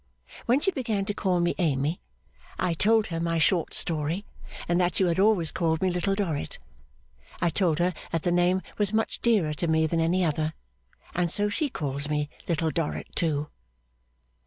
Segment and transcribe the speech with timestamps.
[0.47, 2.01] When she began to call me Amy,
[2.57, 4.25] I told her my short story,
[4.67, 6.57] and that you had always called me Little Dorrit.
[7.39, 10.55] I told her that the name was much dearer to me than any other,
[11.13, 13.49] and so she calls me Little Dorrit too.